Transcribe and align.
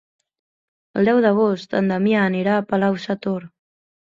El 1.01 1.09
deu 1.09 1.21
d'agost 1.27 1.77
en 1.81 1.91
Damià 1.93 2.25
anirà 2.31 2.57
a 2.63 2.67
Palau-sator. 2.73 3.47